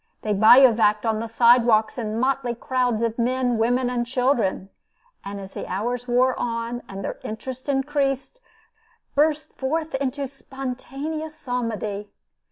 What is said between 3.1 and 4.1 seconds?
men, women, and